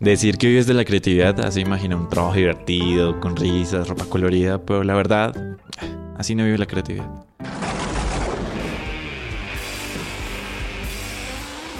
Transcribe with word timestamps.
Decir 0.00 0.38
que 0.38 0.46
vives 0.46 0.66
de 0.66 0.72
la 0.72 0.86
creatividad 0.86 1.38
hace 1.40 1.60
imagina 1.60 1.94
un 1.94 2.08
trabajo 2.08 2.34
divertido, 2.34 3.20
con 3.20 3.36
risas, 3.36 3.86
ropa 3.86 4.06
colorida, 4.06 4.56
pero 4.64 4.82
la 4.82 4.94
verdad, 4.94 5.58
así 6.16 6.34
no 6.34 6.42
vive 6.42 6.56
la 6.56 6.64
creatividad. 6.64 7.26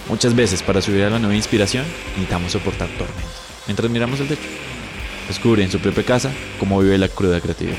Muchas 0.07 0.37
veces 0.37 0.63
para 0.63 0.83
subir 0.83 1.05
a 1.05 1.09
la 1.09 1.19
nueva 1.19 1.35
inspiración 1.35 1.87
necesitamos 2.09 2.53
soportar 2.53 2.91
tormentas. 2.91 3.63
Mientras 3.67 3.91
miramos 3.91 4.21
el 4.21 4.29
techo, 4.29 4.43
descubre 5.27 5.65
en 5.65 5.71
su 5.71 5.79
propia 5.79 6.05
casa 6.05 6.31
cómo 6.59 6.79
vive 6.81 6.99
la 6.99 7.09
cruda 7.09 7.41
creatividad. 7.41 7.79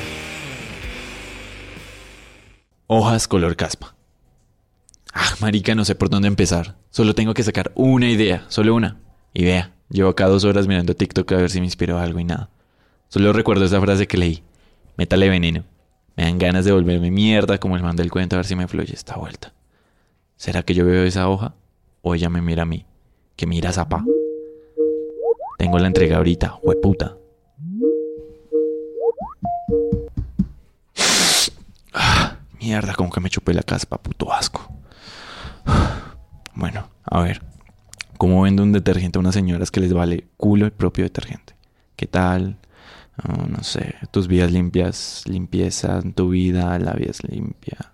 Hojas 2.87 3.28
color 3.28 3.56
caspa. 3.56 3.93
Ah, 5.14 5.36
marica, 5.39 5.76
no 5.76 5.86
sé 5.86 5.93
por 5.93 6.10
dónde 6.10 6.29
empezar. 6.29 6.78
Solo 6.89 7.14
tengo 7.14 7.36
que 7.36 7.43
sacar 7.43 7.71
una 7.76 8.10
idea, 8.10 8.46
solo 8.48 8.73
una. 8.73 8.98
Y 9.34 9.43
vea, 9.43 9.71
llevo 9.91 10.09
acá 10.09 10.27
dos 10.27 10.43
horas 10.43 10.68
mirando 10.68 10.95
TikTok 10.95 11.31
a 11.33 11.37
ver 11.37 11.50
si 11.50 11.59
me 11.59 11.65
inspiró 11.65 12.00
algo 12.00 12.19
y 12.19 12.23
nada. 12.23 12.50
Solo 13.09 13.33
recuerdo 13.33 13.65
esa 13.65 13.81
frase 13.81 14.07
que 14.07 14.17
leí. 14.17 14.43
Métale 14.97 15.29
veneno. 15.29 15.64
Me 16.15 16.23
dan 16.23 16.37
ganas 16.37 16.65
de 16.65 16.71
volverme 16.71 17.11
mierda 17.11 17.57
como 17.57 17.75
el 17.75 17.83
man 17.83 17.95
del 17.95 18.11
cuento 18.11 18.36
a 18.36 18.39
ver 18.39 18.45
si 18.45 18.55
me 18.55 18.67
fluye 18.67 18.93
esta 18.93 19.15
vuelta. 19.15 19.54
¿Será 20.36 20.64
que 20.64 20.73
yo 20.73 20.86
veo 20.86 21.04
esa 21.04 21.29
hoja? 21.29 21.54
¿O 22.01 22.15
ella 22.15 22.29
me 22.29 22.41
mira 22.41 22.64
a 22.64 22.65
mí? 22.65 22.86
¿Que 23.36 23.45
mira 23.45 23.71
Zapa? 23.71 24.04
Tengo 25.57 25.77
la 25.77 25.87
entrega 25.87 26.17
ahorita, 26.17 26.59
hueputa. 26.64 27.17
Ah, 31.93 32.38
mierda, 32.59 32.94
como 32.95 33.11
que 33.11 33.19
me 33.19 33.30
chupé 33.30 33.53
la 33.53 33.64
caspa, 33.64 33.97
puto 33.97 34.31
asco. 34.33 34.67
Bueno, 36.55 36.89
a 37.03 37.22
ver. 37.22 37.51
¿Cómo 38.22 38.44
vende 38.44 38.61
un 38.61 38.72
detergente 38.72 39.17
a 39.17 39.19
unas 39.19 39.33
señoras 39.33 39.72
que 39.72 39.80
les 39.80 39.94
vale 39.94 40.27
culo 40.38 40.66
el 40.66 40.72
propio 40.72 41.03
detergente? 41.03 41.55
¿Qué 41.95 42.05
tal? 42.05 42.59
Oh, 43.27 43.47
no 43.47 43.64
sé, 43.64 43.95
tus 44.11 44.27
vidas 44.27 44.52
limpias, 44.52 45.23
limpieza, 45.25 46.00
tu 46.14 46.30
vida, 46.30 46.77
la 46.77 46.94
vida 46.94 47.09
es 47.09 47.23
limpia. 47.23 47.94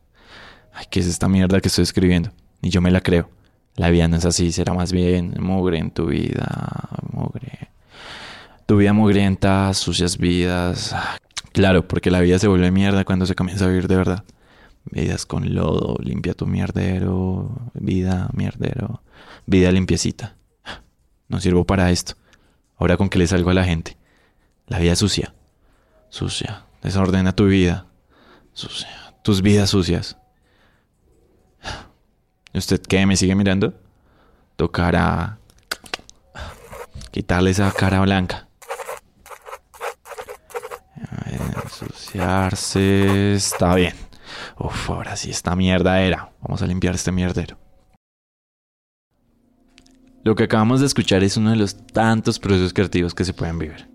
Ay, 0.73 0.83
¿qué 0.89 0.99
es 0.99 1.07
esta 1.07 1.29
mierda 1.29 1.61
que 1.61 1.69
estoy 1.69 1.83
escribiendo? 1.83 2.31
Ni 2.61 2.69
yo 2.69 2.81
me 2.81 2.91
la 2.91 2.99
creo. 2.99 3.29
La 3.77 3.89
vida 3.89 4.09
no 4.09 4.17
es 4.17 4.25
así, 4.25 4.51
será 4.51 4.73
más 4.73 4.91
bien 4.91 5.33
mugre 5.39 5.77
en 5.77 5.91
tu 5.91 6.07
vida, 6.07 6.89
mugre. 7.13 7.69
Tu 8.65 8.75
vida 8.75 8.91
mugrienta, 8.91 9.73
sucias 9.73 10.17
vidas. 10.17 10.93
Claro, 11.53 11.87
porque 11.87 12.11
la 12.11 12.19
vida 12.19 12.37
se 12.37 12.49
vuelve 12.49 12.69
mierda 12.69 13.05
cuando 13.05 13.25
se 13.25 13.33
comienza 13.33 13.63
a 13.63 13.69
vivir 13.69 13.87
de 13.87 13.95
verdad. 13.95 14.25
Vidas 14.91 15.25
con 15.25 15.53
lodo, 15.53 15.97
limpia 15.99 16.33
tu 16.33 16.45
mierdero, 16.45 17.49
vida, 17.73 18.29
mierdero, 18.33 19.01
vida 19.45 19.71
limpiecita. 19.71 20.35
No 21.27 21.39
sirvo 21.39 21.65
para 21.65 21.91
esto. 21.91 22.13
Ahora 22.77 22.97
con 22.97 23.09
qué 23.09 23.19
le 23.19 23.27
salgo 23.27 23.49
a 23.49 23.53
la 23.53 23.65
gente. 23.65 23.97
La 24.67 24.79
vida 24.79 24.95
sucia. 24.95 25.33
Sucia. 26.09 26.65
Desordena 26.81 27.33
tu 27.33 27.47
vida. 27.47 27.87
Sucia. 28.53 29.13
Tus 29.23 29.41
vidas 29.41 29.69
sucias. 29.69 30.17
¿Usted 32.53 32.81
qué? 32.81 33.05
¿Me 33.05 33.17
sigue 33.17 33.35
mirando? 33.35 33.73
Tocará 34.55 35.39
quitarle 37.11 37.51
esa 37.51 37.71
cara 37.71 37.99
blanca. 38.01 38.47
Ensuciarse. 41.25 43.35
Está 43.35 43.75
bien. 43.75 44.06
Uf, 44.59 44.89
ahora 44.89 45.15
sí, 45.15 45.29
esta 45.29 45.55
mierda 45.55 46.01
era. 46.01 46.31
Vamos 46.41 46.61
a 46.61 46.67
limpiar 46.67 46.95
este 46.95 47.11
mierdero. 47.11 47.57
Lo 50.23 50.35
que 50.35 50.43
acabamos 50.43 50.81
de 50.81 50.87
escuchar 50.87 51.23
es 51.23 51.37
uno 51.37 51.51
de 51.51 51.55
los 51.55 51.77
tantos 51.87 52.39
procesos 52.39 52.73
creativos 52.73 53.13
que 53.13 53.23
se 53.23 53.33
pueden 53.33 53.59
vivir. 53.59 53.87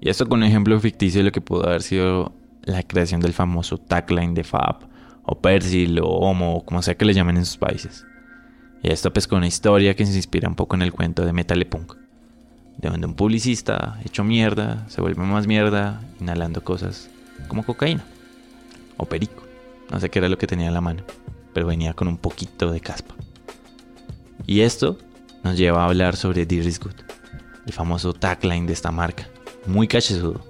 Y 0.00 0.10
esto 0.10 0.28
con 0.28 0.40
un 0.40 0.44
ejemplo 0.44 0.78
ficticio 0.80 1.20
de 1.20 1.24
lo 1.24 1.32
que 1.32 1.40
pudo 1.40 1.66
haber 1.66 1.82
sido 1.82 2.32
la 2.62 2.82
creación 2.82 3.20
del 3.20 3.32
famoso 3.32 3.78
tagline 3.78 4.34
de 4.34 4.44
Fab, 4.44 4.86
o 5.22 5.40
Persil, 5.40 5.98
o 6.00 6.06
Homo, 6.06 6.56
o 6.56 6.64
como 6.64 6.82
sea 6.82 6.96
que 6.96 7.04
le 7.04 7.14
llamen 7.14 7.38
en 7.38 7.46
sus 7.46 7.56
países. 7.56 8.04
Y 8.82 8.90
esto 8.90 9.12
pues 9.12 9.26
con 9.26 9.38
una 9.38 9.46
historia 9.46 9.96
que 9.96 10.06
se 10.06 10.14
inspira 10.14 10.48
un 10.48 10.54
poco 10.54 10.76
en 10.76 10.82
el 10.82 10.92
cuento 10.92 11.24
de 11.24 11.32
Metal 11.32 11.66
Punk, 11.66 11.94
de 12.76 12.90
donde 12.90 13.06
un 13.06 13.14
publicista 13.14 13.98
hecho 14.04 14.24
mierda 14.24 14.88
se 14.88 15.00
vuelve 15.00 15.22
más 15.22 15.46
mierda 15.46 16.00
inhalando 16.20 16.62
cosas 16.62 17.10
como 17.48 17.64
cocaína 17.64 18.04
o 18.98 19.06
perico. 19.06 19.47
No 19.90 20.00
sé 20.00 20.10
qué 20.10 20.18
era 20.18 20.28
lo 20.28 20.38
que 20.38 20.46
tenía 20.46 20.68
en 20.68 20.74
la 20.74 20.80
mano, 20.80 21.02
pero 21.52 21.66
venía 21.66 21.94
con 21.94 22.08
un 22.08 22.18
poquito 22.18 22.70
de 22.70 22.80
caspa. 22.80 23.14
Y 24.46 24.60
esto 24.60 24.98
nos 25.42 25.56
lleva 25.56 25.82
a 25.82 25.86
hablar 25.86 26.16
sobre 26.16 26.46
Dear 26.46 26.64
Good, 26.64 26.94
el 27.66 27.72
famoso 27.72 28.12
tagline 28.12 28.66
de 28.66 28.72
esta 28.72 28.90
marca, 28.90 29.28
muy 29.66 29.88
cachezudo. 29.88 30.44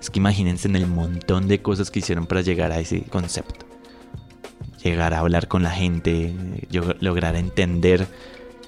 Es 0.00 0.10
que 0.10 0.18
imagínense 0.18 0.68
en 0.68 0.76
el 0.76 0.86
montón 0.86 1.48
de 1.48 1.62
cosas 1.62 1.90
que 1.90 2.00
hicieron 2.00 2.26
para 2.26 2.42
llegar 2.42 2.72
a 2.72 2.78
ese 2.78 3.02
concepto. 3.02 3.66
Llegar 4.82 5.14
a 5.14 5.20
hablar 5.20 5.48
con 5.48 5.62
la 5.62 5.70
gente, 5.70 6.34
lograr 7.00 7.36
entender 7.36 8.06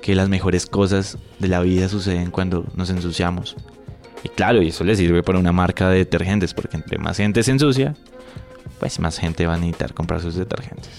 que 0.00 0.15
las 0.15 0.31
mejores 0.31 0.66
cosas 0.66 1.19
de 1.38 1.49
la 1.49 1.60
vida 1.60 1.88
suceden 1.88 2.31
cuando 2.31 2.65
nos 2.75 2.88
ensuciamos. 2.88 3.56
Y 4.25 4.31
claro, 4.31 4.62
y 4.62 4.69
eso 4.69 4.82
le 4.82 4.97
sirve 4.97 5.22
para 5.22 5.38
una 5.38 5.53
marca 5.53 5.91
de 5.91 5.99
detergentes, 5.99 6.55
porque 6.55 6.76
entre 6.76 6.99
más 6.99 7.19
gente 7.19 7.43
se 7.43 7.50
ensucia, 7.50 7.94
pues 8.78 8.98
más 9.00 9.19
gente 9.19 9.47
va 9.47 9.54
a 9.54 9.56
necesitar 9.56 9.94
comprar 9.94 10.20
sus 10.20 10.34
detergentes. 10.34 10.91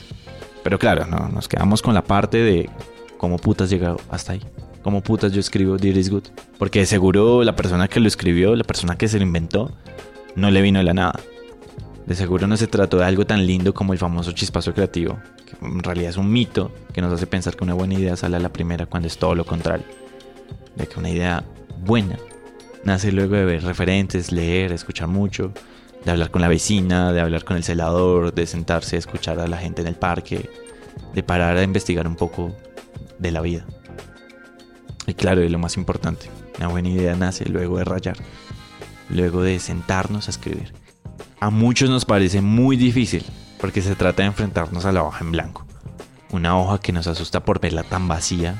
Pero 0.64 0.80
claro, 0.80 1.06
no, 1.06 1.30
nos 1.30 1.48
quedamos 1.48 1.82
con 1.82 1.94
la 1.94 2.04
parte 2.04 2.38
de 2.38 2.70
cómo 3.18 3.38
putas 3.38 3.70
llegado 3.70 4.00
hasta 4.10 4.34
ahí. 4.34 4.42
Cómo 4.84 5.02
putas 5.02 5.32
yo 5.32 5.40
escribo 5.40 5.78
Dear 5.78 5.98
is 5.98 6.10
Good. 6.10 6.26
Porque 6.58 6.86
seguro 6.86 7.44
la 7.44 7.56
persona 7.56 7.88
que 7.88 8.00
lo 8.00 8.08
escribió, 8.08 8.56
la 8.56 8.64
persona 8.64 8.98
que 8.98 9.08
se 9.08 9.18
lo 9.18 9.24
inventó, 9.24 9.72
no 10.36 10.52
le 10.52 10.62
vino 10.62 10.80
de 10.80 10.86
la 10.86 10.94
nada. 10.94 11.20
De 12.06 12.16
seguro 12.16 12.48
no 12.48 12.56
se 12.56 12.68
trató 12.68 12.98
de 12.98 13.06
algo 13.06 13.26
tan 13.26 13.46
lindo 13.46 13.74
como 13.74 13.92
el 13.92 14.00
famoso 14.00 14.32
chispazo 14.32 14.74
creativo, 14.74 15.20
que 15.46 15.66
en 15.66 15.84
realidad 15.84 16.12
es 16.12 16.18
un 16.18 16.32
mito 16.32 16.72
que 16.94 17.02
nos 17.02 17.12
hace 17.12 17.28
pensar 17.28 17.56
que 17.56 17.66
una 17.66 17.74
buena 17.74 17.96
idea 17.96 18.16
sale 18.16 18.38
a 18.38 18.40
la 18.40 18.50
primera 18.50 18.86
cuando 18.86 19.08
es 19.08 19.18
todo 19.18 19.36
lo 19.36 19.46
contrario. 19.46 19.86
De 20.76 20.88
que 20.88 21.00
una 21.00 21.10
idea 21.10 21.44
buena 21.84 22.18
nace 22.86 23.12
luego 23.12 23.36
de 23.36 23.44
ver 23.44 23.64
referentes, 23.64 24.32
leer, 24.32 24.72
escuchar 24.72 25.10
mucho, 25.10 25.52
de 26.04 26.12
hablar 26.12 26.32
con 26.32 26.42
la 26.42 26.48
vecina, 26.48 27.12
de 27.12 27.22
hablar 27.22 27.44
con 27.44 27.58
el 27.58 27.64
celador, 27.64 28.34
de 28.34 28.46
sentarse 28.46 28.96
a 28.96 29.00
escuchar 29.00 29.40
a 29.40 29.48
la 29.48 29.58
gente 29.58 29.82
en 29.82 29.88
el 29.88 29.96
parque, 29.96 30.50
de 31.14 31.24
parar 31.24 31.58
a 31.58 31.64
investigar 31.64 32.08
un 32.08 32.16
poco 32.16 32.56
de 33.20 33.32
la 33.32 33.42
vida. 33.42 33.66
Y 35.06 35.14
claro, 35.14 35.44
y 35.44 35.50
lo 35.50 35.60
más 35.60 35.78
importante, 35.78 36.30
una 36.58 36.68
buena 36.68 36.90
idea 36.90 37.16
nace 37.16 37.46
luego 37.46 37.78
de 37.78 37.86
rayar, 37.86 38.18
luego 39.10 39.42
de 39.42 39.60
sentarnos 39.60 40.28
a 40.28 40.32
escribir. 40.32 40.74
A 41.40 41.50
muchos 41.50 41.90
nos 41.90 42.06
parece 42.06 42.42
muy 42.42 42.78
difícil, 42.78 43.24
porque 43.60 43.82
se 43.82 43.96
trata 43.96 44.24
de 44.24 44.28
enfrentarnos 44.28 44.86
a 44.86 44.92
la 44.92 45.04
hoja 45.04 45.24
en 45.24 45.32
blanco. 45.32 45.66
Una 46.32 46.60
hoja 46.60 46.80
que 46.80 46.92
nos 46.92 47.08
asusta 47.08 47.46
por 47.46 47.62
verla 47.62 47.84
tan 47.84 48.08
vacía 48.08 48.56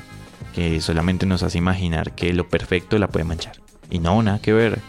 que 0.54 0.80
solamente 0.80 1.26
nos 1.26 1.42
hace 1.42 1.58
imaginar 1.58 2.14
que 2.14 2.32
lo 2.32 2.48
perfecto 2.48 2.98
la 2.98 3.08
puede 3.08 3.24
manchar. 3.24 3.60
Y 3.90 3.98
no, 3.98 4.22
nada 4.22 4.40
que 4.40 4.52
ver. 4.52 4.80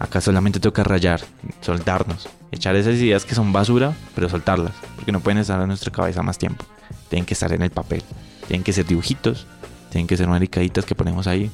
Acá 0.00 0.22
solamente 0.22 0.60
toca 0.60 0.82
rayar, 0.82 1.20
soltarnos, 1.60 2.26
echar 2.50 2.74
esas 2.74 2.94
ideas 2.94 3.26
que 3.26 3.34
son 3.34 3.52
basura, 3.52 3.94
pero 4.14 4.30
soltarlas, 4.30 4.72
porque 4.96 5.12
no 5.12 5.20
pueden 5.20 5.38
estar 5.38 5.60
en 5.60 5.68
nuestra 5.68 5.92
cabeza 5.92 6.22
más 6.22 6.38
tiempo. 6.38 6.64
Tienen 7.10 7.26
que 7.26 7.34
estar 7.34 7.52
en 7.52 7.60
el 7.60 7.70
papel, 7.70 8.02
tienen 8.48 8.64
que 8.64 8.72
ser 8.72 8.86
dibujitos, 8.86 9.46
tienen 9.90 10.06
que 10.06 10.16
ser 10.16 10.26
maricaditas 10.26 10.86
que 10.86 10.94
ponemos 10.94 11.26
ahí, 11.26 11.50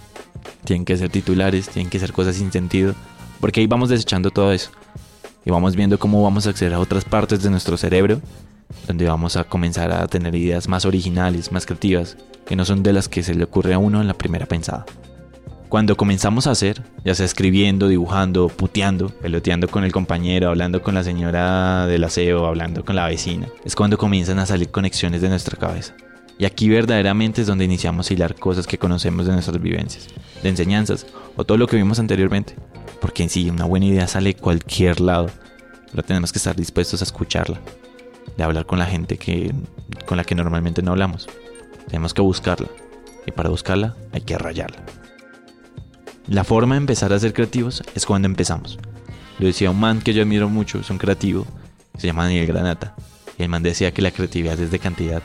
tienen 0.65 0.84
que 0.84 0.97
ser 0.97 1.11
titulares, 1.11 1.69
tienen 1.69 1.91
que 1.91 1.99
ser 1.99 2.12
cosas 2.12 2.37
sin 2.37 2.53
sentido, 2.53 2.95
porque 3.41 3.59
ahí 3.59 3.67
vamos 3.67 3.89
desechando 3.89 4.31
todo 4.31 4.53
eso 4.53 4.71
y 5.45 5.51
vamos 5.51 5.75
viendo 5.75 5.99
cómo 5.99 6.23
vamos 6.23 6.47
a 6.47 6.51
acceder 6.51 6.75
a 6.75 6.78
otras 6.78 7.05
partes 7.05 7.43
de 7.43 7.51
nuestro 7.51 7.77
cerebro, 7.77 8.21
donde 8.87 9.09
vamos 9.09 9.37
a 9.37 9.42
comenzar 9.42 9.91
a 9.91 10.07
tener 10.07 10.37
ideas 10.37 10.69
más 10.69 10.84
originales, 10.84 11.51
más 11.51 11.66
creativas, 11.66 12.16
que 12.47 12.54
no 12.54 12.65
son 12.65 12.84
de 12.84 12.92
las 12.92 13.09
que 13.09 13.25
se 13.25 13.34
le 13.34 13.42
ocurre 13.42 13.75
a 13.75 13.78
uno 13.78 14.01
en 14.01 14.07
la 14.07 14.15
primera 14.15 14.47
pensada. 14.47 14.87
Cuando 15.68 15.97
comenzamos 15.97 16.47
a 16.47 16.53
hacer, 16.53 16.80
ya 17.04 17.15
sea 17.16 17.27
escribiendo, 17.27 17.89
dibujando, 17.89 18.48
puteando, 18.48 19.09
peloteando 19.09 19.66
con 19.66 19.83
el 19.83 19.91
compañero, 19.91 20.48
hablando 20.48 20.80
con 20.80 20.95
la 20.95 21.03
señora 21.03 21.86
del 21.86 22.04
aseo, 22.04 22.47
hablando 22.47 22.84
con 22.84 22.95
la 22.95 23.07
vecina, 23.07 23.48
es 23.65 23.74
cuando 23.74 23.98
comienzan 23.98 24.39
a 24.39 24.47
salir 24.47 24.71
conexiones 24.71 25.22
de 25.22 25.28
nuestra 25.28 25.59
cabeza. 25.59 25.95
Y 26.39 26.45
aquí 26.45 26.68
verdaderamente 26.68 27.41
es 27.41 27.48
donde 27.48 27.65
iniciamos 27.65 28.09
a 28.09 28.15
hilar 28.15 28.36
cosas 28.36 28.66
que 28.68 28.78
conocemos 28.78 29.27
de 29.27 29.33
nuestras 29.33 29.60
vivencias, 29.60 30.07
de 30.41 30.48
enseñanzas 30.48 31.04
o 31.34 31.45
todo 31.45 31.59
lo 31.59 31.66
que 31.66 31.77
vimos 31.77 31.98
anteriormente. 31.98 32.54
Porque 33.01 33.24
en 33.24 33.30
sí 33.30 33.51
una 33.51 33.65
buena 33.65 33.86
idea 33.86 34.07
sale 34.07 34.34
de 34.34 34.41
cualquier 34.41 35.01
lado, 35.01 35.30
pero 35.91 36.04
tenemos 36.04 36.30
que 36.30 36.39
estar 36.39 36.54
dispuestos 36.54 37.01
a 37.01 37.04
escucharla, 37.04 37.60
de 38.36 38.45
hablar 38.45 38.66
con 38.66 38.78
la 38.78 38.86
gente 38.86 39.16
que, 39.16 39.53
con 40.07 40.16
la 40.16 40.24
que 40.24 40.36
normalmente 40.36 40.80
no 40.80 40.92
hablamos. 40.92 41.28
Tenemos 41.89 42.15
que 42.15 42.22
buscarla, 42.22 42.68
y 43.27 43.33
para 43.33 43.48
buscarla 43.48 43.97
hay 44.13 44.21
que 44.21 44.39
rayarla. 44.39 44.78
La 46.28 46.43
forma 46.43 46.75
de 46.75 46.81
empezar 46.81 47.13
a 47.13 47.21
ser 47.21 47.33
creativos 47.33 47.84
es 47.95 48.05
cuando 48.05 48.27
empezamos. 48.27 48.81
Lo 49.39 49.47
decía 49.47 49.71
un 49.71 49.78
man 49.78 50.01
que 50.01 50.13
yo 50.13 50.23
admiro 50.23 50.49
mucho, 50.49 50.81
es 50.81 50.91
un 50.91 50.99
creativo, 50.99 51.47
se 51.97 52.09
llama 52.09 52.25
Daniel 52.25 52.47
Granata. 52.47 52.97
Y 53.39 53.45
el 53.45 53.49
man 53.49 53.63
decía 53.63 53.93
que 53.93 54.03
la 54.03 54.11
creatividad 54.11 54.59
es 54.59 54.73
de 54.73 54.78
cantidad. 54.81 55.23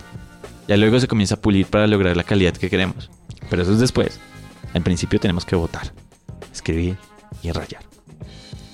Ya 0.67 0.77
luego 0.77 0.99
se 0.99 1.07
comienza 1.07 1.35
a 1.35 1.41
pulir 1.41 1.65
para 1.65 1.87
lograr 1.87 2.15
la 2.15 2.23
calidad 2.23 2.53
que 2.53 2.69
queremos. 2.69 3.09
Pero 3.49 3.63
eso 3.63 3.73
es 3.73 3.79
después. 3.79 4.19
Al 4.75 4.83
principio 4.83 5.19
tenemos 5.19 5.43
que 5.43 5.55
votar. 5.55 5.91
escribir 6.53 6.97
y 7.41 7.51
rayar. 7.51 7.81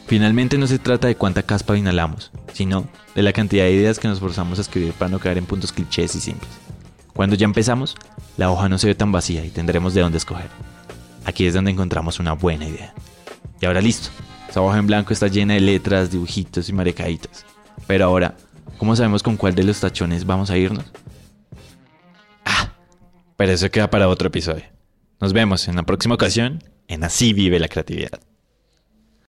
Finalmente 0.07 0.57
no 0.57 0.67
se 0.67 0.79
trata 0.79 1.07
de 1.07 1.15
cuánta 1.15 1.43
caspa 1.43 1.77
inhalamos, 1.77 2.31
sino 2.53 2.87
de 3.15 3.23
la 3.23 3.33
cantidad 3.33 3.65
de 3.65 3.73
ideas 3.73 3.99
que 3.99 4.07
nos 4.07 4.19
forzamos 4.19 4.57
a 4.57 4.61
escribir 4.61 4.93
para 4.93 5.09
no 5.09 5.19
caer 5.19 5.37
en 5.37 5.45
puntos 5.45 5.71
clichés 5.71 6.15
y 6.15 6.19
simples. 6.19 6.51
Cuando 7.13 7.35
ya 7.35 7.45
empezamos, 7.45 7.95
la 8.35 8.51
hoja 8.51 8.67
no 8.67 8.77
se 8.77 8.87
ve 8.87 8.95
tan 8.95 9.11
vacía 9.11 9.45
y 9.45 9.49
tendremos 9.49 9.93
de 9.93 10.01
dónde 10.01 10.17
escoger. 10.17 10.49
Aquí 11.27 11.45
es 11.45 11.53
donde 11.53 11.71
encontramos 11.71 12.21
una 12.21 12.31
buena 12.31 12.65
idea. 12.65 12.93
Y 13.59 13.65
ahora 13.65 13.81
listo, 13.81 14.09
esa 14.49 14.61
hoja 14.61 14.77
en 14.77 14.87
blanco 14.87 15.11
está 15.11 15.27
llena 15.27 15.55
de 15.55 15.59
letras, 15.59 16.09
dibujitos 16.09 16.69
y 16.69 16.73
marecaditas. 16.73 17.45
Pero 17.85 18.05
ahora, 18.05 18.37
¿cómo 18.77 18.95
sabemos 18.95 19.23
con 19.23 19.35
cuál 19.35 19.53
de 19.53 19.65
los 19.65 19.81
tachones 19.81 20.25
vamos 20.25 20.49
a 20.49 20.57
irnos? 20.57 20.85
Ah, 22.45 22.71
pero 23.35 23.51
eso 23.51 23.69
queda 23.69 23.89
para 23.89 24.07
otro 24.07 24.29
episodio. 24.29 24.63
Nos 25.19 25.33
vemos 25.33 25.67
en 25.67 25.75
la 25.75 25.83
próxima 25.83 26.15
ocasión 26.15 26.63
en 26.87 27.03
Así 27.03 27.33
vive 27.33 27.59
la 27.59 27.67
creatividad. 27.67 28.21